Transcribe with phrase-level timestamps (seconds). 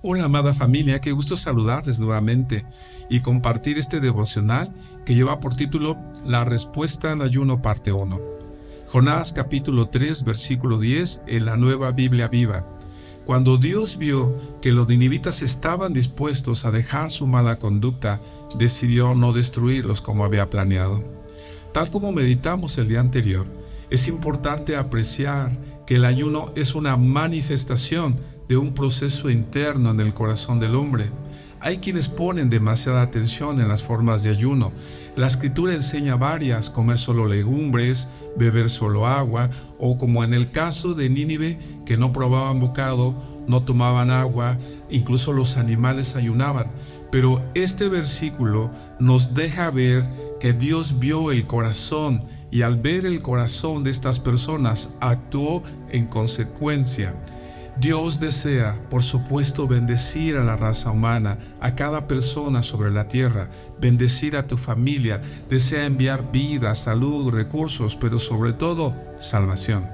[0.00, 2.64] Hola amada familia, qué gusto saludarles nuevamente
[3.10, 4.72] y compartir este devocional
[5.04, 8.20] que lleva por título La respuesta al ayuno parte 1.
[8.92, 12.64] Jonás capítulo 3 versículo 10 en la nueva Biblia viva.
[13.26, 18.20] Cuando Dios vio que los ninivitas estaban dispuestos a dejar su mala conducta,
[18.56, 21.02] decidió no destruirlos como había planeado.
[21.72, 23.48] Tal como meditamos el día anterior,
[23.90, 25.50] es importante apreciar
[25.88, 28.16] que el ayuno es una manifestación
[28.46, 31.06] de un proceso interno en el corazón del hombre.
[31.60, 34.70] Hay quienes ponen demasiada atención en las formas de ayuno.
[35.16, 39.48] La escritura enseña varias, comer solo legumbres, beber solo agua,
[39.78, 43.14] o como en el caso de Nínive, que no probaban bocado,
[43.46, 44.58] no tomaban agua,
[44.90, 46.66] incluso los animales ayunaban.
[47.10, 48.70] Pero este versículo
[49.00, 50.04] nos deja ver
[50.38, 56.06] que Dios vio el corazón y al ver el corazón de estas personas actuó en
[56.06, 57.14] consecuencia.
[57.80, 63.50] Dios desea, por supuesto, bendecir a la raza humana, a cada persona sobre la tierra,
[63.80, 69.86] bendecir a tu familia, desea enviar vida, salud, recursos, pero sobre todo salvación.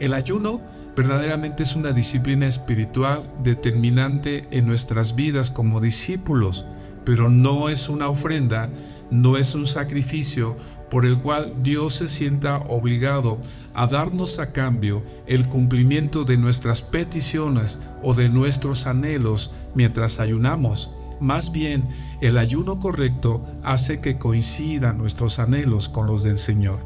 [0.00, 0.60] El ayuno
[0.96, 6.64] verdaderamente es una disciplina espiritual determinante en nuestras vidas como discípulos,
[7.04, 8.68] pero no es una ofrenda,
[9.12, 10.56] no es un sacrificio
[10.90, 13.38] por el cual Dios se sienta obligado
[13.74, 20.90] a darnos a cambio el cumplimiento de nuestras peticiones o de nuestros anhelos mientras ayunamos.
[21.20, 21.84] Más bien,
[22.22, 26.78] el ayuno correcto hace que coincidan nuestros anhelos con los del Señor.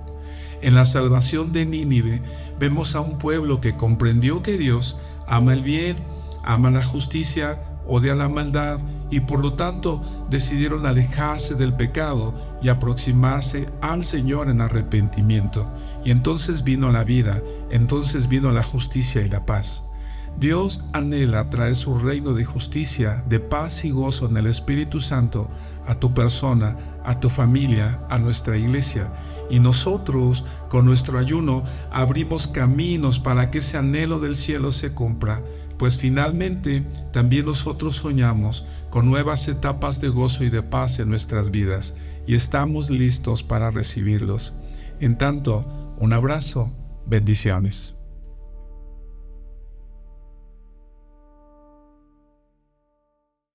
[0.63, 2.23] En la salvación de Nínive
[2.59, 5.97] vemos a un pueblo que comprendió que Dios ama el bien,
[6.43, 8.81] ama la justicia, odia la maldad
[9.11, 15.69] y por lo tanto decidieron alejarse del pecado y aproximarse al Señor en arrepentimiento.
[16.05, 17.41] Y entonces vino la vida,
[17.71, 19.87] entonces vino la justicia y la paz.
[20.39, 25.49] Dios anhela traer su reino de justicia, de paz y gozo en el Espíritu Santo
[25.87, 29.09] a tu persona, a tu familia, a nuestra iglesia.
[29.51, 35.41] Y nosotros, con nuestro ayuno, abrimos caminos para que ese anhelo del cielo se cumpla
[35.79, 36.83] pues finalmente
[37.13, 42.35] también nosotros soñamos con nuevas etapas de gozo y de paz en nuestras vidas y
[42.35, 44.55] estamos listos para recibirlos.
[45.01, 45.65] En tanto,
[45.99, 46.73] un abrazo,
[47.07, 47.96] bendiciones.